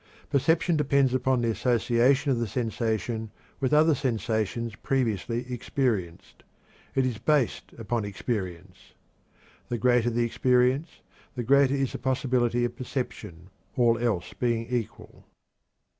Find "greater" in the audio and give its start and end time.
9.77-10.09, 11.43-11.75